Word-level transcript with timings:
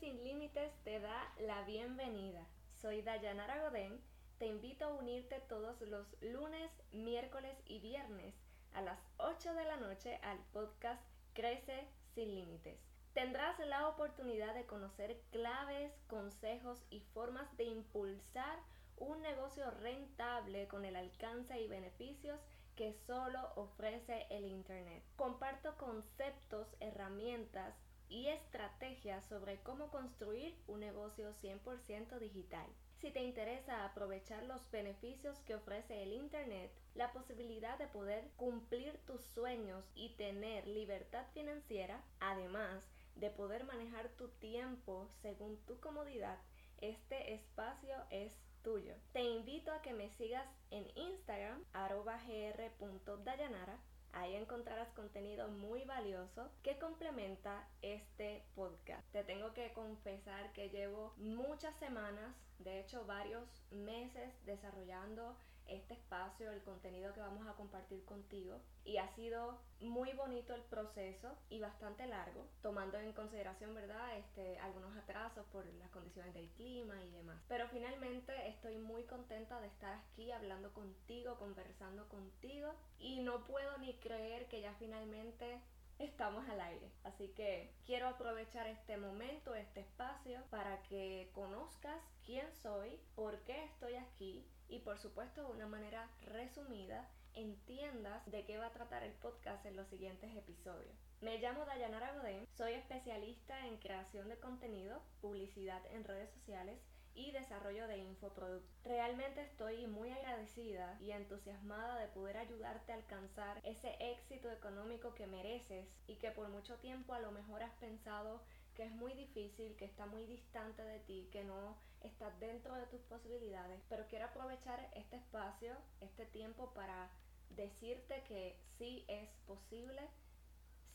sin 0.00 0.22
Límites 0.24 0.72
te 0.84 1.00
da 1.00 1.32
la 1.38 1.62
bienvenida. 1.62 2.46
Soy 2.74 3.02
Dayanara 3.02 3.62
Godén. 3.62 3.98
Te 4.38 4.46
invito 4.46 4.84
a 4.84 4.94
unirte 4.94 5.40
todos 5.48 5.80
los 5.82 6.06
lunes, 6.20 6.70
miércoles 6.92 7.56
y 7.64 7.78
viernes 7.78 8.34
a 8.74 8.82
las 8.82 8.98
8 9.16 9.54
de 9.54 9.64
la 9.64 9.76
noche 9.76 10.18
al 10.22 10.38
podcast 10.52 11.02
Crece 11.32 11.88
sin 12.14 12.34
Límites. 12.34 12.78
Tendrás 13.14 13.58
la 13.60 13.88
oportunidad 13.88 14.54
de 14.54 14.66
conocer 14.66 15.22
claves, 15.30 15.92
consejos 16.08 16.84
y 16.90 17.00
formas 17.00 17.56
de 17.56 17.64
impulsar 17.64 18.58
un 18.98 19.22
negocio 19.22 19.70
rentable 19.70 20.68
con 20.68 20.84
el 20.84 20.96
alcance 20.96 21.58
y 21.58 21.68
beneficios 21.68 22.40
que 22.74 22.92
solo 23.06 23.40
ofrece 23.56 24.26
el 24.28 24.44
Internet. 24.44 25.02
Comparto 25.16 25.74
conceptos, 25.78 26.66
herramientas 26.80 27.74
y 28.08 28.28
estrategias 28.28 29.24
sobre 29.26 29.58
cómo 29.62 29.90
construir 29.90 30.56
un 30.66 30.80
negocio 30.80 31.32
100% 31.42 32.18
digital. 32.18 32.66
Si 33.00 33.10
te 33.10 33.22
interesa 33.22 33.84
aprovechar 33.84 34.42
los 34.44 34.70
beneficios 34.70 35.38
que 35.40 35.54
ofrece 35.54 36.02
el 36.02 36.12
Internet, 36.12 36.72
la 36.94 37.12
posibilidad 37.12 37.78
de 37.78 37.86
poder 37.88 38.30
cumplir 38.36 38.96
tus 39.06 39.20
sueños 39.22 39.84
y 39.94 40.10
tener 40.16 40.66
libertad 40.66 41.26
financiera, 41.34 42.02
además 42.20 42.84
de 43.16 43.30
poder 43.30 43.64
manejar 43.64 44.08
tu 44.10 44.28
tiempo 44.28 45.08
según 45.22 45.56
tu 45.66 45.78
comodidad, 45.80 46.38
este 46.80 47.34
espacio 47.34 47.96
es 48.10 48.32
tuyo. 48.62 48.94
Te 49.12 49.22
invito 49.22 49.72
a 49.72 49.82
que 49.82 49.92
me 49.92 50.10
sigas 50.10 50.48
en 50.70 50.86
Instagram, 50.96 51.64
arroba 51.72 52.18
gr.dayanara 52.26 53.78
Ahí 54.16 54.34
encontrarás 54.34 54.88
contenido 54.94 55.46
muy 55.48 55.84
valioso 55.84 56.48
que 56.62 56.78
complementa 56.78 57.68
este 57.82 58.42
podcast. 58.54 59.06
Te 59.12 59.22
tengo 59.24 59.52
que 59.52 59.74
confesar 59.74 60.54
que 60.54 60.70
llevo 60.70 61.12
muchas 61.18 61.76
semanas, 61.76 62.34
de 62.58 62.80
hecho 62.80 63.04
varios 63.04 63.46
meses 63.70 64.32
desarrollando 64.46 65.36
este 65.68 65.94
espacio, 65.94 66.50
el 66.50 66.62
contenido 66.62 67.12
que 67.12 67.20
vamos 67.20 67.46
a 67.46 67.54
compartir 67.54 68.04
contigo. 68.04 68.60
Y 68.84 68.98
ha 68.98 69.08
sido 69.14 69.58
muy 69.80 70.12
bonito 70.12 70.54
el 70.54 70.62
proceso 70.62 71.36
y 71.50 71.60
bastante 71.60 72.06
largo, 72.06 72.46
tomando 72.62 72.98
en 72.98 73.12
consideración, 73.12 73.74
¿verdad?, 73.74 74.18
este, 74.18 74.58
algunos 74.60 74.96
atrasos 74.96 75.44
por 75.46 75.66
las 75.66 75.90
condiciones 75.90 76.34
del 76.34 76.48
clima 76.50 77.02
y 77.02 77.10
demás. 77.10 77.42
Pero 77.48 77.68
finalmente 77.68 78.32
estoy 78.48 78.78
muy 78.78 79.04
contenta 79.04 79.60
de 79.60 79.68
estar 79.68 79.94
aquí 79.94 80.30
hablando 80.32 80.72
contigo, 80.72 81.36
conversando 81.38 82.08
contigo. 82.08 82.74
Y 82.98 83.20
no 83.20 83.44
puedo 83.44 83.76
ni 83.78 83.94
creer 83.98 84.48
que 84.48 84.60
ya 84.60 84.74
finalmente 84.74 85.60
estamos 85.98 86.48
al 86.48 86.60
aire. 86.60 86.90
Así 87.04 87.28
que 87.28 87.72
quiero 87.84 88.08
aprovechar 88.08 88.66
este 88.66 88.96
momento, 88.96 89.54
este 89.54 89.80
espacio, 89.80 90.42
para 90.50 90.82
que 90.82 91.30
conozcas 91.34 92.00
quién 92.24 92.46
soy, 92.54 92.98
por 93.14 93.38
qué 93.44 93.64
estoy 93.64 93.94
aquí 93.94 94.44
y 94.68 94.80
por 94.80 94.98
supuesto 94.98 95.42
de 95.42 95.52
una 95.52 95.66
manera 95.66 96.10
resumida 96.22 97.08
entiendas 97.34 98.24
de 98.30 98.44
qué 98.44 98.58
va 98.58 98.66
a 98.66 98.72
tratar 98.72 99.02
el 99.02 99.12
podcast 99.12 99.64
en 99.66 99.76
los 99.76 99.86
siguientes 99.88 100.34
episodios. 100.34 100.96
Me 101.20 101.38
llamo 101.38 101.64
Dayanara 101.64 102.14
Godén, 102.14 102.46
soy 102.56 102.72
especialista 102.72 103.66
en 103.66 103.76
creación 103.76 104.28
de 104.28 104.38
contenido, 104.38 105.02
publicidad 105.20 105.82
en 105.92 106.04
redes 106.04 106.30
sociales 106.30 106.80
y 107.14 107.32
desarrollo 107.32 107.86
de 107.88 107.98
infoproductos. 107.98 108.70
Realmente 108.84 109.42
estoy 109.42 109.86
muy 109.86 110.10
agradecida 110.10 110.98
y 111.00 111.12
entusiasmada 111.12 111.98
de 111.98 112.08
poder 112.08 112.36
ayudarte 112.36 112.92
a 112.92 112.96
alcanzar 112.96 113.60
ese 113.64 113.96
éxito 114.00 114.50
económico 114.50 115.14
que 115.14 115.26
mereces 115.26 115.88
y 116.06 116.16
que 116.16 116.30
por 116.30 116.48
mucho 116.48 116.76
tiempo 116.76 117.14
a 117.14 117.20
lo 117.20 117.32
mejor 117.32 117.62
has 117.62 117.74
pensado 117.74 118.42
que 118.74 118.84
es 118.84 118.92
muy 118.92 119.14
difícil, 119.14 119.74
que 119.76 119.86
está 119.86 120.04
muy 120.04 120.26
distante 120.26 120.82
de 120.82 120.98
ti, 121.00 121.28
que 121.32 121.42
no 121.44 121.78
está 122.06 122.30
dentro 122.38 122.74
de 122.74 122.86
tus 122.86 123.00
posibilidades, 123.02 123.80
pero 123.88 124.06
quiero 124.08 124.26
aprovechar 124.26 124.90
este 124.94 125.16
espacio, 125.16 125.76
este 126.00 126.26
tiempo 126.26 126.72
para 126.74 127.10
decirte 127.50 128.22
que 128.24 128.58
sí 128.78 129.04
es 129.08 129.28
posible, 129.46 130.08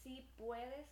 sí 0.04 0.32
puedes 0.38 0.88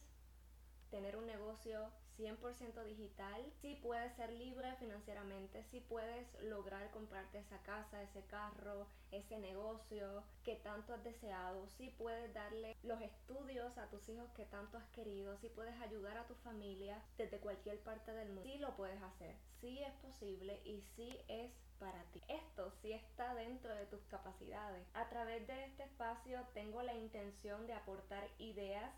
tener 0.92 1.16
un 1.16 1.26
negocio 1.26 1.92
100% 2.20 2.84
digital, 2.84 3.42
si 3.62 3.76
puedes 3.76 4.14
ser 4.16 4.32
libre 4.34 4.76
financieramente, 4.76 5.64
si 5.72 5.80
puedes 5.80 6.28
lograr 6.44 6.92
comprarte 6.92 7.40
esa 7.40 7.58
casa, 7.60 8.02
ese 8.04 8.24
carro, 8.26 8.88
ese 9.12 9.38
negocio 9.40 10.24
que 10.44 10.58
tanto 10.58 10.94
has 10.94 11.04
deseado, 11.04 11.68
si 11.78 11.90
puedes 11.92 12.34
darle 12.34 12.76
los 12.84 13.02
estudios 13.02 13.78
a 13.78 13.88
tus 13.90 14.08
hijos 14.10 14.30
que 14.36 14.46
tanto 14.46 14.78
has 14.78 14.88
querido, 14.90 15.38
si 15.38 15.48
puedes 15.50 15.80
ayudar 15.82 16.18
a 16.18 16.28
tu 16.28 16.36
familia 16.36 17.02
desde 17.18 17.40
cualquier 17.40 17.80
parte 17.80 18.12
del 18.12 18.28
mundo, 18.28 18.44
sí 18.44 18.58
lo 18.58 18.76
puedes 18.76 19.02
hacer, 19.02 19.36
sí 19.62 19.80
es 19.82 19.94
posible 19.96 20.62
y 20.66 20.82
sí 20.96 21.18
es 21.30 21.52
para 21.80 22.04
ti. 22.12 22.22
Esto 22.28 22.72
sí 22.82 22.92
está 22.92 23.34
dentro 23.36 23.74
de 23.74 23.86
tus 23.86 24.02
capacidades. 24.08 24.86
A 24.94 25.08
través 25.08 25.48
de 25.48 25.66
este 25.66 25.84
espacio 25.84 26.46
tengo 26.54 26.82
la 26.84 26.94
intención 26.94 27.66
de 27.66 27.74
aportar 27.74 28.28
ideas, 28.38 28.94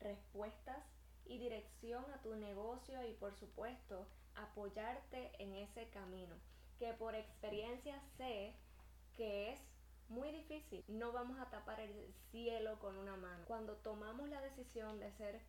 respuestas 0.00 0.84
y 1.28 1.38
dirección 1.38 2.04
a 2.12 2.22
tu 2.22 2.34
negocio 2.34 3.02
y 3.06 3.14
por 3.14 3.34
supuesto 3.34 4.06
apoyarte 4.34 5.30
en 5.38 5.54
ese 5.54 5.88
camino 5.90 6.34
que 6.78 6.92
por 6.94 7.14
experiencia 7.14 8.00
sé 8.16 8.54
que 9.16 9.52
es 9.52 9.60
muy 10.08 10.30
difícil. 10.30 10.84
No 10.88 11.12
vamos 11.12 11.38
a 11.38 11.50
tapar 11.50 11.80
el 11.80 12.14
cielo 12.30 12.78
con 12.78 12.96
una 12.96 13.16
mano. 13.16 13.44
Cuando 13.46 13.76
tomamos 13.76 14.28
la 14.28 14.40
decisión 14.40 14.98
de 15.00 15.12
ser 15.12 15.40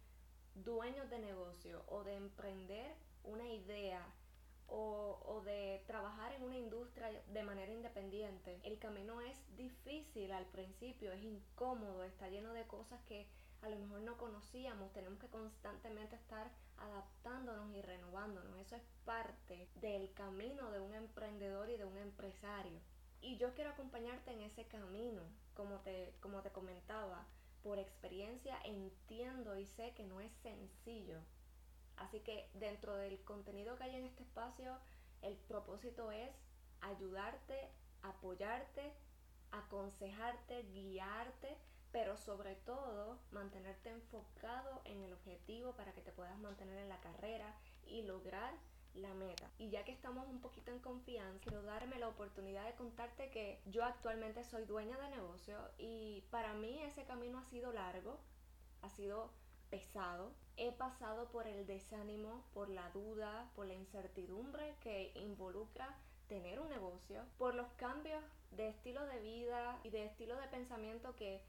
dueños 0.55 1.09
de 1.09 1.19
negocio 1.19 1.83
o 1.87 2.03
de 2.03 2.15
emprender 2.15 2.95
una 3.23 3.47
idea 3.47 4.05
o, 4.67 5.19
o, 5.25 5.41
de 5.41 5.83
trabajar 5.87 6.33
en 6.33 6.43
una 6.43 6.57
industria 6.57 7.09
de 7.27 7.43
manera 7.43 7.71
independiente, 7.71 8.59
el 8.63 8.77
camino 8.77 9.21
es 9.21 9.35
difícil 9.55 10.31
al 10.31 10.45
principio, 10.47 11.11
es 11.11 11.23
incómodo, 11.23 12.03
está 12.03 12.27
lleno 12.29 12.53
de 12.53 12.67
cosas 12.67 13.01
que 13.07 13.27
a 13.61 13.69
lo 13.69 13.77
mejor 13.77 14.01
no 14.01 14.17
conocíamos, 14.17 14.91
tenemos 14.93 15.19
que 15.19 15.27
constantemente 15.27 16.15
estar 16.15 16.49
adaptándonos 16.77 17.75
y 17.75 17.81
renovándonos. 17.81 18.57
Eso 18.59 18.75
es 18.75 18.83
parte 19.05 19.67
del 19.81 20.13
camino 20.13 20.71
de 20.71 20.79
un 20.79 20.93
emprendedor 20.95 21.69
y 21.69 21.77
de 21.77 21.85
un 21.85 21.97
empresario. 21.97 22.79
Y 23.21 23.37
yo 23.37 23.53
quiero 23.53 23.71
acompañarte 23.71 24.31
en 24.31 24.41
ese 24.41 24.65
camino, 24.65 25.21
como 25.53 25.79
te, 25.79 26.13
como 26.21 26.41
te 26.41 26.51
comentaba, 26.51 27.25
por 27.63 27.77
experiencia 27.79 28.57
entiendo 28.63 29.57
y 29.57 29.65
sé 29.65 29.93
que 29.93 30.03
no 30.03 30.21
es 30.21 30.31
sencillo. 30.41 31.19
Así 31.97 32.21
que 32.21 32.49
dentro 32.53 32.95
del 32.95 33.21
contenido 33.25 33.77
que 33.77 33.83
hay 33.83 33.95
en 33.95 34.05
este 34.05 34.23
espacio, 34.23 34.77
el 35.21 35.35
propósito 35.35 36.11
es 36.11 36.31
ayudarte, 36.79 37.69
apoyarte, 38.03 38.93
aconsejarte, 39.51 40.63
guiarte 40.71 41.57
pero 41.91 42.17
sobre 42.17 42.55
todo 42.55 43.17
mantenerte 43.31 43.89
enfocado 43.89 44.81
en 44.85 45.01
el 45.03 45.13
objetivo 45.13 45.73
para 45.73 45.93
que 45.93 46.01
te 46.01 46.11
puedas 46.11 46.37
mantener 46.39 46.77
en 46.77 46.89
la 46.89 46.99
carrera 46.99 47.55
y 47.87 48.03
lograr 48.03 48.53
la 48.95 49.13
meta. 49.13 49.49
Y 49.57 49.69
ya 49.69 49.83
que 49.83 49.91
estamos 49.91 50.27
un 50.27 50.41
poquito 50.41 50.71
en 50.71 50.79
confianza, 50.79 51.39
quiero 51.41 51.61
darme 51.63 51.99
la 51.99 52.07
oportunidad 52.07 52.65
de 52.65 52.73
contarte 52.73 53.29
que 53.29 53.61
yo 53.65 53.83
actualmente 53.83 54.43
soy 54.43 54.65
dueña 54.65 54.97
de 54.99 55.09
negocio 55.09 55.57
y 55.77 56.23
para 56.31 56.53
mí 56.53 56.81
ese 56.83 57.03
camino 57.05 57.39
ha 57.39 57.43
sido 57.45 57.71
largo, 57.71 58.19
ha 58.81 58.89
sido 58.89 59.31
pesado. 59.69 60.31
He 60.57 60.71
pasado 60.71 61.29
por 61.29 61.47
el 61.47 61.65
desánimo, 61.65 62.43
por 62.53 62.69
la 62.69 62.89
duda, 62.89 63.49
por 63.55 63.67
la 63.67 63.75
incertidumbre 63.75 64.75
que 64.81 65.11
involucra 65.15 65.95
tener 66.27 66.59
un 66.59 66.69
negocio, 66.69 67.23
por 67.37 67.55
los 67.55 67.71
cambios 67.73 68.23
de 68.51 68.69
estilo 68.69 69.05
de 69.05 69.19
vida 69.19 69.79
y 69.83 69.89
de 69.89 70.05
estilo 70.05 70.35
de 70.35 70.47
pensamiento 70.47 71.15
que 71.15 71.41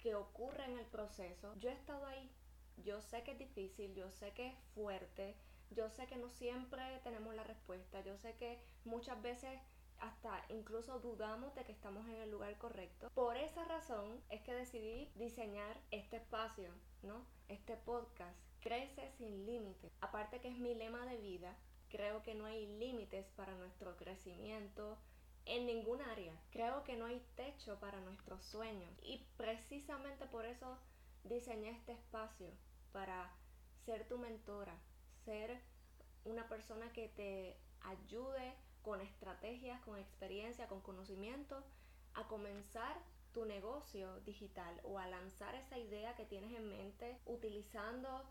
que 0.00 0.14
ocurre 0.14 0.64
en 0.64 0.78
el 0.78 0.86
proceso. 0.86 1.54
Yo 1.58 1.70
he 1.70 1.72
estado 1.72 2.06
ahí, 2.06 2.30
yo 2.78 3.00
sé 3.00 3.22
que 3.22 3.32
es 3.32 3.38
difícil, 3.38 3.94
yo 3.94 4.10
sé 4.10 4.32
que 4.32 4.48
es 4.48 4.54
fuerte, 4.74 5.36
yo 5.70 5.88
sé 5.90 6.06
que 6.06 6.16
no 6.16 6.28
siempre 6.28 6.82
tenemos 7.04 7.34
la 7.34 7.44
respuesta, 7.44 8.00
yo 8.00 8.16
sé 8.16 8.34
que 8.36 8.60
muchas 8.84 9.20
veces 9.22 9.60
hasta 9.98 10.44
incluso 10.48 10.98
dudamos 10.98 11.54
de 11.54 11.64
que 11.64 11.72
estamos 11.72 12.06
en 12.08 12.16
el 12.16 12.30
lugar 12.30 12.56
correcto. 12.58 13.10
Por 13.14 13.36
esa 13.36 13.64
razón 13.64 14.20
es 14.30 14.40
que 14.42 14.54
decidí 14.54 15.10
diseñar 15.14 15.78
este 15.90 16.16
espacio, 16.16 16.72
¿no? 17.02 17.24
Este 17.48 17.76
podcast, 17.76 18.38
Crece 18.60 19.10
sin 19.16 19.46
límites. 19.46 19.90
Aparte 20.02 20.40
que 20.40 20.48
es 20.48 20.58
mi 20.58 20.74
lema 20.74 21.06
de 21.06 21.16
vida, 21.16 21.56
creo 21.88 22.22
que 22.22 22.34
no 22.34 22.44
hay 22.44 22.66
límites 22.78 23.26
para 23.36 23.54
nuestro 23.56 23.96
crecimiento, 23.96 24.98
en 25.46 25.66
ningún 25.66 26.00
área. 26.02 26.32
Creo 26.50 26.84
que 26.84 26.96
no 26.96 27.06
hay 27.06 27.24
techo 27.36 27.78
para 27.80 28.00
nuestros 28.00 28.42
sueños 28.44 28.90
y 29.02 29.26
precisamente 29.36 30.26
por 30.26 30.44
eso 30.44 30.78
diseñé 31.24 31.70
este 31.70 31.92
espacio 31.92 32.50
para 32.92 33.30
ser 33.84 34.06
tu 34.08 34.18
mentora, 34.18 34.76
ser 35.24 35.60
una 36.24 36.48
persona 36.48 36.92
que 36.92 37.08
te 37.08 37.56
ayude 37.82 38.54
con 38.82 39.00
estrategias, 39.00 39.80
con 39.82 39.98
experiencia, 39.98 40.68
con 40.68 40.80
conocimiento 40.80 41.62
a 42.14 42.26
comenzar 42.28 42.96
tu 43.32 43.44
negocio 43.44 44.20
digital 44.20 44.80
o 44.84 44.98
a 44.98 45.06
lanzar 45.06 45.54
esa 45.54 45.78
idea 45.78 46.16
que 46.16 46.24
tienes 46.24 46.52
en 46.56 46.68
mente 46.68 47.18
utilizando 47.26 48.24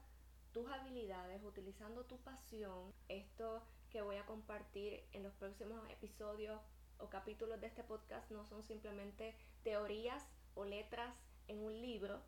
tus 0.52 0.68
habilidades, 0.70 1.44
utilizando 1.44 2.04
tu 2.06 2.18
pasión. 2.18 2.94
Esto 3.08 3.64
que 3.90 4.02
voy 4.02 4.18
a 4.18 4.26
compartir 4.26 5.04
en 5.14 5.24
los 5.24 5.34
próximos 5.36 5.80
episodios 5.90 6.60
o 7.00 7.10
capítulos 7.10 7.60
de 7.62 7.68
este 7.68 7.84
podcast 7.84 8.30
no 8.32 8.46
son 8.46 8.64
simplemente 8.64 9.36
teorías 9.64 10.24
o 10.56 10.66
letras 10.66 11.16
en 11.48 11.60
un 11.60 11.82
libro, 11.82 12.22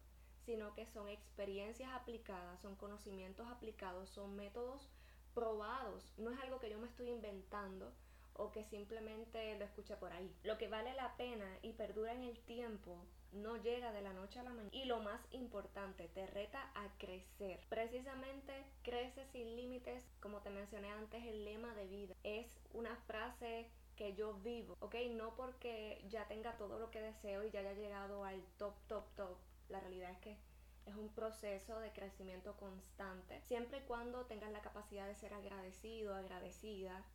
sino 0.46 0.74
que 0.74 0.86
son 0.88 1.08
experiencias 1.08 1.92
aplicadas, 1.94 2.60
son 2.62 2.76
conocimientos 2.76 3.48
aplicados, 3.48 4.10
son 4.10 4.36
métodos 4.36 4.90
probados. 5.34 6.14
No 6.18 6.32
es 6.32 6.40
algo 6.40 6.60
que 6.60 6.70
yo 6.70 6.80
me 6.80 6.88
estoy 6.88 7.10
inventando 7.10 7.94
o 8.34 8.52
que 8.52 8.64
simplemente 8.64 9.58
lo 9.58 9.66
escuché 9.66 9.96
por 9.98 10.12
ahí. 10.12 10.34
Lo 10.44 10.58
que 10.58 10.68
vale 10.68 10.94
la 10.94 11.16
pena 11.18 11.46
y 11.62 11.74
perdura 11.74 12.14
en 12.14 12.24
el 12.24 12.40
tiempo 12.40 13.06
no 13.32 13.58
llega 13.58 13.92
de 13.92 14.02
la 14.02 14.14
noche 14.14 14.40
a 14.40 14.44
la 14.44 14.50
mañana. 14.50 14.70
Y 14.72 14.86
lo 14.86 15.00
más 15.00 15.22
importante, 15.32 16.08
te 16.10 16.26
reta 16.28 16.72
a 16.76 16.90
crecer. 16.98 17.60
Precisamente 17.70 18.66
crece 18.84 19.26
sin 19.28 19.56
límites, 19.56 20.04
como 20.20 20.40
te 20.42 20.50
mencioné 20.50 20.92
antes, 20.92 21.24
el 21.24 21.46
lema 21.46 21.74
de 21.76 21.88
vida. 21.88 22.16
Es 22.24 22.60
una 22.74 22.96
frase 23.08 23.70
que 23.96 24.14
yo 24.14 24.34
vivo, 24.36 24.76
¿ok? 24.80 24.96
No 25.12 25.36
porque 25.36 26.04
ya 26.10 26.28
tenga 26.28 26.58
todo 26.58 26.80
lo 26.80 26.92
que 26.92 27.02
deseo 27.02 27.44
y 27.44 27.52
ya 27.52 27.60
haya 27.60 27.74
llegado 27.74 28.24
al 28.24 28.42
top, 28.58 28.76
top, 28.88 29.06
top. 29.16 29.38
La 29.70 29.80
realidad 29.80 30.12
es 30.12 30.18
que 30.20 30.38
es 30.86 30.96
un 30.96 31.10
proceso 31.10 31.80
de 31.80 31.92
crecimiento 31.92 32.56
constante. 32.58 33.42
Siempre 33.42 33.80
y 33.80 33.82
cuando 33.82 34.26
tengas 34.26 34.52
la 34.52 34.62
capacidad 34.62 35.08
de 35.08 35.16
ser 35.16 35.34
agradecido, 35.34 36.16
agradecida, 36.16 37.06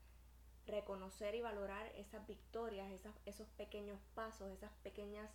reconocer 0.67 1.35
y 1.35 1.43
valorar 1.43 1.87
esas 1.97 2.27
victorias, 2.27 2.91
esas, 2.93 3.15
esos 3.25 3.49
pequeños 3.51 4.01
pasos, 4.15 4.51
esas 4.51 4.73
pequeñas 4.83 5.31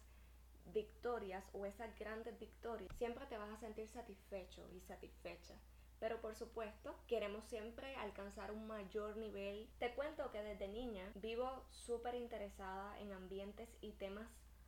victorias 0.74 1.44
o 1.54 1.66
esas 1.66 1.98
grandes 1.98 2.38
victorias, 2.40 2.90
siempre 2.98 3.26
te 3.26 3.38
vas 3.38 3.50
a 3.50 3.60
sentir 3.60 3.88
satisfecho 3.90 4.68
y 4.74 4.80
satisfecha. 4.82 5.56
Pero 6.02 6.20
por 6.20 6.36
supuesto, 6.36 6.96
queremos 7.08 7.46
siempre 7.46 7.96
alcanzar 7.98 8.52
un 8.52 8.66
mayor 8.66 9.18
nivel. 9.18 9.70
Te 9.78 9.94
cuento 9.94 10.32
que 10.32 10.42
desde 10.42 10.68
niña 10.68 11.12
vivo 11.14 11.64
súper 11.70 12.16
interesada 12.16 13.00
en 13.00 13.14
ambientes 13.14 13.70
y 13.82 13.92
temas 13.92 14.28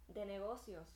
de 0.10 0.28
negocios. 0.28 0.88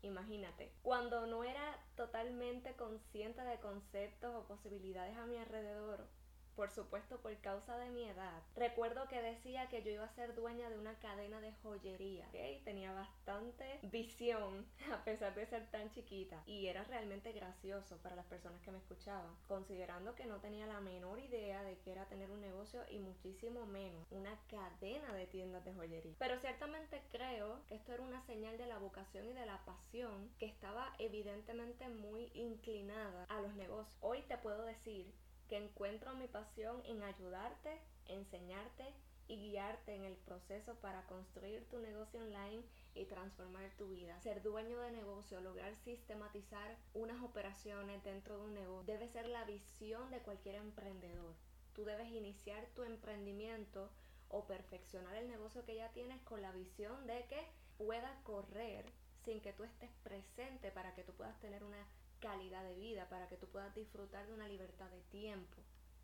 Imagínate, 0.00 0.72
cuando 0.82 1.26
no 1.26 1.44
era 1.44 1.78
totalmente 1.94 2.74
consciente 2.74 3.42
de 3.42 3.60
conceptos 3.60 4.34
o 4.34 4.46
posibilidades 4.46 5.14
a 5.18 5.26
mi 5.26 5.36
alrededor, 5.36 6.08
por 6.56 6.70
supuesto 6.70 7.18
por 7.18 7.36
causa 7.38 7.76
de 7.78 7.90
mi 7.90 8.04
edad. 8.04 8.42
Recuerdo 8.56 9.06
que 9.08 9.20
decía 9.20 9.68
que 9.68 9.82
yo 9.82 9.90
iba 9.90 10.04
a 10.04 10.14
ser 10.14 10.34
dueña 10.34 10.68
de 10.70 10.78
una 10.78 10.98
cadena 10.98 11.40
de 11.40 11.52
joyería. 11.62 12.26
¿okay? 12.28 12.60
Tenía 12.64 12.92
bastante 12.92 13.78
visión 13.82 14.66
a 14.92 15.04
pesar 15.04 15.34
de 15.34 15.46
ser 15.46 15.70
tan 15.70 15.90
chiquita 15.90 16.42
y 16.46 16.66
era 16.66 16.82
realmente 16.84 17.32
gracioso 17.32 17.98
para 17.98 18.16
las 18.16 18.26
personas 18.26 18.60
que 18.62 18.70
me 18.70 18.78
escuchaban, 18.78 19.34
considerando 19.46 20.14
que 20.14 20.24
no 20.24 20.40
tenía 20.40 20.66
la 20.66 20.80
menor 20.80 21.18
idea 21.18 21.62
de 21.62 21.78
que 21.78 21.92
era 21.92 22.06
tener 22.06 22.30
un 22.30 22.40
negocio 22.40 22.80
y 22.90 22.98
muchísimo 22.98 23.66
menos 23.66 24.06
una 24.10 24.38
cadena 24.48 25.12
de 25.12 25.26
tiendas 25.26 25.64
de 25.64 25.74
joyería. 25.74 26.16
Pero 26.18 26.38
ciertamente 26.40 27.02
creo 27.12 27.60
que 27.68 27.74
esto 27.74 27.92
era 27.92 28.02
una 28.02 28.24
señal 28.26 28.56
de 28.56 28.66
la 28.66 28.78
vocación 28.78 29.26
y 29.26 29.32
de 29.32 29.46
la 29.46 29.62
pasión 29.64 30.30
que 30.38 30.46
estaba 30.46 30.92
evidentemente 30.98 31.88
muy 31.88 32.30
inclinada 32.34 33.24
a 33.28 33.40
los 33.40 33.54
negocios. 33.54 33.96
Hoy 34.00 34.22
te 34.22 34.38
puedo 34.38 34.64
decir 34.64 35.12
que 35.48 35.56
encuentro 35.56 36.14
mi 36.14 36.28
pasión 36.28 36.82
en 36.86 37.02
ayudarte, 37.02 37.80
enseñarte 38.08 38.84
y 39.28 39.36
guiarte 39.36 39.94
en 39.94 40.04
el 40.04 40.16
proceso 40.16 40.74
para 40.76 41.06
construir 41.06 41.64
tu 41.68 41.78
negocio 41.78 42.20
online 42.20 42.62
y 42.94 43.04
transformar 43.06 43.70
tu 43.76 43.88
vida. 43.88 44.20
Ser 44.20 44.42
dueño 44.42 44.78
de 44.80 44.92
negocio, 44.92 45.40
lograr 45.40 45.74
sistematizar 45.84 46.76
unas 46.94 47.22
operaciones 47.22 48.02
dentro 48.04 48.38
de 48.38 48.44
un 48.44 48.54
negocio, 48.54 48.84
debe 48.94 49.08
ser 49.08 49.26
la 49.28 49.44
visión 49.44 50.10
de 50.10 50.20
cualquier 50.20 50.56
emprendedor. 50.56 51.34
Tú 51.74 51.84
debes 51.84 52.08
iniciar 52.08 52.66
tu 52.74 52.84
emprendimiento 52.84 53.90
o 54.28 54.46
perfeccionar 54.46 55.14
el 55.16 55.28
negocio 55.28 55.64
que 55.64 55.76
ya 55.76 55.92
tienes 55.92 56.20
con 56.22 56.42
la 56.42 56.52
visión 56.52 57.06
de 57.06 57.26
que 57.26 57.46
pueda 57.76 58.20
correr 58.22 58.86
sin 59.24 59.40
que 59.40 59.52
tú 59.52 59.64
estés 59.64 59.90
presente 60.02 60.70
para 60.70 60.94
que 60.94 61.02
tú 61.02 61.12
puedas 61.12 61.38
tener 61.40 61.64
una 61.64 61.84
calidad 62.20 62.64
de 62.64 62.76
vida, 62.76 63.08
para 63.08 63.28
que 63.28 63.36
tú 63.36 63.46
puedas 63.48 63.74
disfrutar 63.74 64.26
de 64.26 64.34
una 64.34 64.48
libertad 64.48 64.90
de 64.90 65.00
tiempo, 65.02 65.62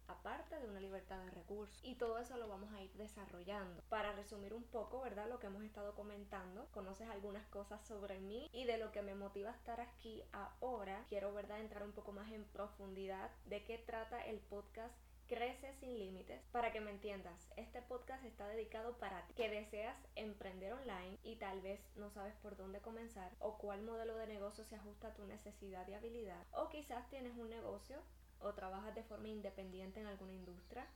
aparte 0.09 0.59
de 0.59 0.69
una 0.69 0.81
libertad 0.81 1.19
de 1.25 1.31
recursos. 1.31 1.79
Y 1.83 1.95
todo 1.95 2.19
eso 2.19 2.37
lo 2.37 2.49
vamos 2.49 2.73
a 2.73 2.83
ir 2.83 2.93
desarrollando. 2.95 3.83
Para 3.89 4.13
resumir 4.13 4.55
un 4.55 4.65
poco, 4.65 5.01
¿verdad? 5.01 5.29
Lo 5.29 5.39
que 5.39 5.47
hemos 5.47 5.65
estado 5.65 5.95
comentando, 5.95 6.67
conoces 6.73 7.09
algunas 7.09 7.47
cosas 7.47 7.87
sobre 7.87 8.21
mí 8.21 8.49
y 8.53 8.65
de 8.65 8.79
lo 8.79 8.93
que 8.93 9.03
me 9.03 9.15
motiva 9.15 9.51
a 9.51 9.55
estar 9.55 9.81
aquí 9.81 10.23
ahora. 10.33 11.05
Quiero, 11.09 11.33
¿verdad? 11.33 11.61
Entrar 11.61 11.85
un 11.85 11.93
poco 11.93 12.13
más 12.13 12.31
en 12.33 12.45
profundidad 12.45 13.31
de 13.47 13.65
qué 13.65 13.79
trata 13.79 14.25
el 14.27 14.39
podcast 14.41 14.95
Crece 15.33 15.73
sin 15.81 15.99
límites. 15.99 16.43
Para 16.53 16.73
que 16.73 16.83
me 16.83 16.91
entiendas, 16.91 17.49
este 17.57 17.81
podcast 17.81 18.23
está 18.23 18.47
dedicado 18.49 18.99
para 18.99 19.27
ti 19.27 19.33
que 19.33 19.49
deseas 19.49 19.97
emprender 20.15 20.75
online 20.75 21.19
y 21.23 21.37
tal 21.37 21.63
vez 21.63 21.81
no 21.97 22.11
sabes 22.11 22.35
por 22.43 22.55
dónde 22.59 22.83
comenzar 22.83 23.33
o 23.39 23.57
cuál 23.57 23.81
modelo 23.81 24.19
de 24.19 24.27
negocio 24.27 24.63
se 24.67 24.77
ajusta 24.77 25.09
a 25.09 25.15
tu 25.15 25.25
necesidad 25.25 25.89
y 25.89 25.95
habilidad. 25.95 26.47
O 26.53 26.69
quizás 26.69 27.09
tienes 27.09 27.35
un 27.39 27.49
negocio 27.49 27.97
o 28.41 28.53
trabajas 28.53 28.95
de 28.95 29.05
forma 29.05 29.29
independiente 29.29 30.01
en 30.01 30.07
alguna 30.07 30.35
industria, 30.35 30.87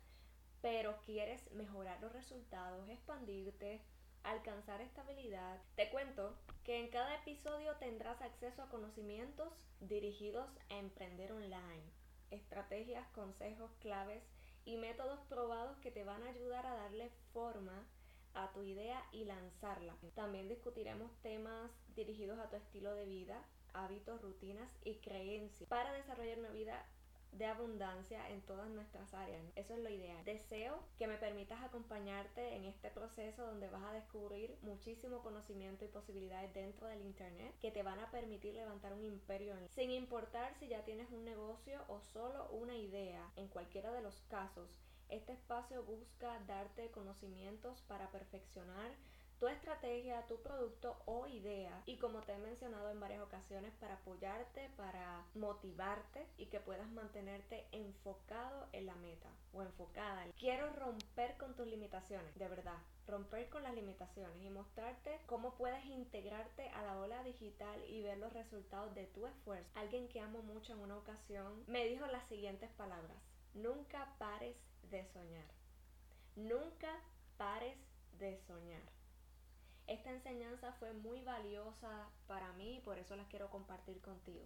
pero 0.61 0.99
quieres 1.07 1.51
mejorar 1.53 1.99
los 2.03 2.13
resultados, 2.13 2.91
expandirte, 2.91 3.81
alcanzar 4.23 4.83
estabilidad. 4.83 5.63
Te 5.77 5.89
cuento 5.89 6.37
que 6.63 6.79
en 6.79 6.91
cada 6.91 7.15
episodio 7.15 7.75
tendrás 7.77 8.21
acceso 8.21 8.63
a 8.63 8.69
conocimientos 8.69 9.49
dirigidos 9.81 10.51
a 10.69 10.77
emprender 10.77 11.33
online 11.33 12.06
estrategias, 12.31 13.07
consejos, 13.09 13.71
claves 13.81 14.23
y 14.65 14.77
métodos 14.77 15.21
probados 15.29 15.79
que 15.79 15.91
te 15.91 16.05
van 16.05 16.23
a 16.23 16.31
ayudar 16.31 16.67
a 16.67 16.75
darle 16.75 17.11
forma 17.33 17.87
a 18.35 18.53
tu 18.53 18.63
idea 18.63 19.03
y 19.13 19.25
lanzarla. 19.25 19.97
También 20.15 20.49
discutiremos 20.49 21.11
temas 21.23 21.71
dirigidos 21.95 22.39
a 22.39 22.51
tu 22.51 22.57
estilo 22.57 22.95
de 22.95 23.07
vida, 23.07 23.43
hábitos, 23.73 24.21
rutinas 24.21 24.69
y 24.85 24.97
creencias 24.97 25.69
para 25.69 25.93
desarrollar 25.93 26.39
una 26.39 26.51
vida 26.51 26.87
de 27.33 27.47
abundancia 27.47 28.29
en 28.31 28.41
todas 28.43 28.69
nuestras 28.71 29.13
áreas. 29.15 29.43
Eso 29.57 29.75
es 29.75 29.81
lo 29.81 29.91
ideal. 29.91 30.25
Deseo 30.25 30.83
que 30.99 31.07
me 31.07 31.19
permitas 31.19 31.63
acompañarte 31.63 32.55
en 32.55 32.65
este 32.65 32.91
proceso 32.91 33.45
donde 33.45 33.69
vas 33.69 33.83
a 33.85 33.93
descubrir 33.93 34.57
muchísimo 34.63 35.23
conocimiento 35.23 35.85
y 35.85 35.89
posibilidades 35.89 36.53
dentro 36.55 36.87
del 36.87 37.03
Internet 37.03 37.55
que 37.61 37.71
te 37.71 37.83
van 37.83 38.01
a 38.01 38.11
permitir 38.11 38.55
levantar 38.55 38.93
un 38.93 39.05
imperio 39.05 39.47
sin 39.75 39.91
importar 39.91 40.55
si 40.59 40.69
ya 40.69 40.85
tienes 40.85 41.11
un 41.11 41.25
negocio 41.25 41.81
o 41.89 42.01
solo 42.01 42.49
una 42.51 42.75
idea. 42.75 43.31
En 43.37 43.49
cualquiera 43.49 43.93
de 43.93 44.01
los 44.01 44.21
casos, 44.31 44.69
este 45.09 45.33
espacio 45.33 45.85
busca 45.85 46.41
darte 46.47 46.91
conocimientos 46.91 47.83
para 47.83 48.11
perfeccionar 48.11 48.91
tu 49.39 49.49
estrategia, 49.49 50.27
tu 50.27 50.41
producto 50.43 50.97
o 51.07 51.27
idea 51.27 51.83
y 51.87 51.99
como 51.99 52.21
te 52.21 52.33
he 52.33 52.39
mencionado 52.39 52.91
en 52.91 53.01
varias 53.01 53.23
ocasiones 53.23 53.73
para 53.81 53.95
apoyarte, 53.95 54.71
para 54.77 55.25
motivarte 55.35 56.27
y 56.39 56.47
que 56.47 56.61
puedas 56.61 56.89
mantenerte 56.91 57.67
enfocado 57.73 58.67
en 58.73 58.87
la 58.87 58.95
meta 58.97 59.29
o 59.53 59.63
enfocada. 59.63 60.27
Quiero 60.39 60.73
romper 60.73 61.37
con 61.37 61.55
tus 61.55 61.67
limitaciones, 61.67 62.35
de 62.37 62.49
verdad, 62.49 62.79
romper 63.07 63.49
con 63.51 63.63
las 63.63 63.75
limitaciones 63.75 64.43
y 64.43 64.51
mostrarte 64.51 65.21
cómo 65.27 65.55
puedes 65.55 65.85
integrarte 65.87 66.69
a 66.71 66.83
la 66.83 66.99
ola 66.99 67.23
digital 67.23 67.83
y 67.89 68.03
ver 68.03 68.19
los 68.19 68.33
resultados 68.33 68.95
de 68.95 69.07
tu 69.07 69.27
esfuerzo. 69.27 69.71
Alguien 69.75 70.09
que 70.09 70.21
amo 70.21 70.43
mucho 70.43 70.73
en 70.73 70.81
una 70.81 70.97
ocasión 70.97 71.65
me 71.67 71.87
dijo 71.87 72.07
las 72.07 72.27
siguientes 72.29 72.71
palabras, 72.73 73.17
nunca 73.55 74.15
pares 74.19 74.57
de 74.91 75.05
soñar, 75.13 75.47
nunca 76.37 77.01
pares 77.37 77.77
de 78.19 78.39
soñar. 78.47 78.96
Esta 79.87 80.11
enseñanza 80.11 80.73
fue 80.73 80.93
muy 80.93 81.23
valiosa 81.23 82.09
para 82.27 82.53
mí 82.55 82.77
y 82.77 82.81
por 82.81 82.99
eso 82.99 83.15
las 83.15 83.29
quiero 83.29 83.51
compartir 83.51 84.01
contigo. 84.01 84.45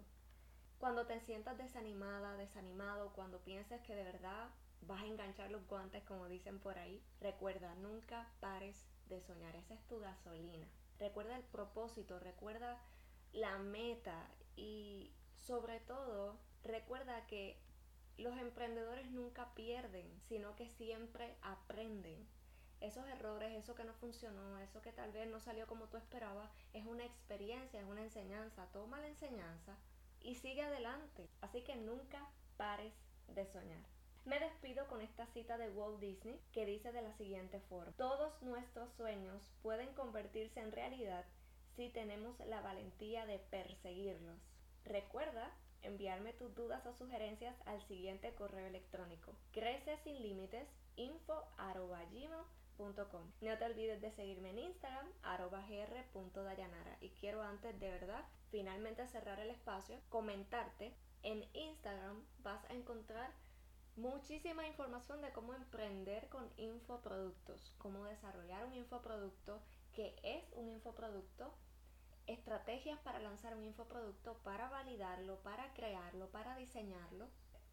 Cuando 0.78 1.06
te 1.06 1.20
sientas 1.20 1.56
desanimada, 1.56 2.36
desanimado, 2.36 3.12
cuando 3.14 3.40
pienses 3.40 3.80
que 3.82 3.94
de 3.94 4.04
verdad 4.04 4.50
vas 4.82 5.02
a 5.02 5.06
enganchar 5.06 5.50
los 5.50 5.66
guantes 5.66 6.02
como 6.04 6.28
dicen 6.28 6.58
por 6.58 6.78
ahí, 6.78 7.02
recuerda, 7.20 7.74
nunca 7.76 8.30
pares 8.40 8.86
de 9.08 9.20
soñar. 9.22 9.56
Esa 9.56 9.74
es 9.74 9.86
tu 9.86 9.98
gasolina. 10.00 10.66
Recuerda 10.98 11.36
el 11.36 11.44
propósito, 11.44 12.18
recuerda 12.18 12.78
la 13.32 13.58
meta 13.58 14.28
y 14.56 15.12
sobre 15.34 15.80
todo 15.80 16.38
recuerda 16.62 17.26
que 17.26 17.58
los 18.18 18.36
emprendedores 18.36 19.10
nunca 19.10 19.54
pierden, 19.54 20.06
sino 20.28 20.54
que 20.56 20.68
siempre 20.68 21.36
aprenden 21.40 22.26
esos 22.80 23.06
errores, 23.08 23.52
eso 23.52 23.74
que 23.74 23.84
no 23.84 23.92
funcionó, 23.94 24.58
eso 24.58 24.80
que 24.80 24.92
tal 24.92 25.12
vez 25.12 25.28
no 25.28 25.40
salió 25.40 25.66
como 25.66 25.88
tú 25.88 25.96
esperabas, 25.96 26.50
es 26.72 26.86
una 26.86 27.04
experiencia, 27.04 27.80
es 27.80 27.86
una 27.86 28.02
enseñanza. 28.02 28.66
Toma 28.72 29.00
la 29.00 29.08
enseñanza 29.08 29.76
y 30.20 30.34
sigue 30.36 30.62
adelante. 30.62 31.28
Así 31.40 31.62
que 31.62 31.76
nunca 31.76 32.28
pares 32.56 32.94
de 33.28 33.46
soñar. 33.46 33.82
Me 34.24 34.38
despido 34.38 34.86
con 34.86 35.00
esta 35.00 35.26
cita 35.28 35.56
de 35.56 35.70
Walt 35.70 35.98
Disney 36.00 36.38
que 36.52 36.66
dice 36.66 36.92
de 36.92 37.02
la 37.02 37.12
siguiente 37.14 37.60
forma, 37.60 37.92
todos 37.96 38.40
nuestros 38.42 38.92
sueños 38.92 39.42
pueden 39.62 39.92
convertirse 39.94 40.60
en 40.60 40.72
realidad 40.72 41.24
si 41.76 41.88
tenemos 41.88 42.38
la 42.40 42.60
valentía 42.60 43.24
de 43.24 43.38
perseguirlos. 43.38 44.38
Recuerda 44.84 45.50
enviarme 45.82 46.34
tus 46.34 46.54
dudas 46.54 46.84
o 46.86 46.92
sugerencias 46.92 47.56
al 47.66 47.82
siguiente 47.88 48.34
correo 48.34 48.66
electrónico 48.66 49.34
crece 49.52 49.96
sin 50.04 50.20
límites 50.22 50.68
info 50.96 51.48
no 52.80 53.58
te 53.58 53.64
olvides 53.64 54.00
de 54.00 54.10
seguirme 54.12 54.50
en 54.50 54.58
Instagram, 54.58 55.06
arroba 55.22 55.62
gr.dayanara. 55.68 56.96
Y 57.02 57.10
quiero 57.10 57.42
antes 57.42 57.78
de 57.78 57.90
verdad 57.90 58.24
finalmente 58.50 59.06
cerrar 59.08 59.38
el 59.38 59.50
espacio, 59.50 60.00
comentarte. 60.08 60.96
En 61.22 61.44
Instagram 61.52 62.24
vas 62.38 62.64
a 62.70 62.72
encontrar 62.72 63.30
muchísima 63.96 64.66
información 64.66 65.20
de 65.20 65.30
cómo 65.32 65.52
emprender 65.52 66.30
con 66.30 66.50
infoproductos, 66.56 67.74
cómo 67.76 68.04
desarrollar 68.04 68.64
un 68.64 68.72
infoproducto, 68.72 69.60
qué 69.92 70.16
es 70.22 70.50
un 70.54 70.70
infoproducto, 70.70 71.52
estrategias 72.26 72.98
para 73.00 73.18
lanzar 73.18 73.54
un 73.56 73.64
infoproducto, 73.64 74.38
para 74.42 74.70
validarlo, 74.70 75.42
para 75.42 75.74
crearlo, 75.74 76.30
para 76.30 76.56
diseñarlo, 76.56 77.28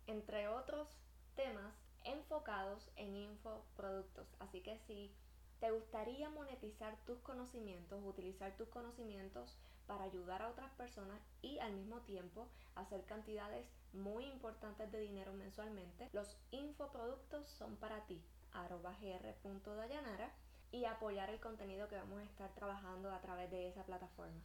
entre 0.05 0.49
otros 0.49 0.89
temas 1.35 1.86
enfocados 2.07 2.89
en 2.95 3.15
infoproductos. 3.15 4.27
Así 4.39 4.61
que 4.61 4.77
si 4.87 5.13
te 5.59 5.71
gustaría 5.71 6.29
monetizar 6.29 6.95
tus 7.05 7.19
conocimientos, 7.19 8.03
utilizar 8.03 8.55
tus 8.57 8.69
conocimientos 8.69 9.57
para 9.87 10.03
ayudar 10.03 10.41
a 10.41 10.49
otras 10.49 10.71
personas 10.73 11.21
y 11.41 11.59
al 11.59 11.73
mismo 11.73 12.01
tiempo 12.01 12.47
hacer 12.75 13.05
cantidades 13.05 13.65
muy 13.93 14.25
importantes 14.25 14.91
de 14.91 14.99
dinero 14.99 15.33
mensualmente, 15.33 16.09
los 16.13 16.37
infoproductos 16.51 17.47
son 17.47 17.77
para 17.77 18.05
ti. 18.05 18.21
arroba 18.51 18.95
gr.dayanara 18.99 20.31
y 20.71 20.85
apoyar 20.85 21.29
el 21.29 21.39
contenido 21.39 21.87
que 21.87 21.95
vamos 21.95 22.19
a 22.19 22.23
estar 22.23 22.53
trabajando 22.53 23.11
a 23.11 23.21
través 23.21 23.49
de 23.51 23.67
esa 23.69 23.83
plataforma. 23.83 24.35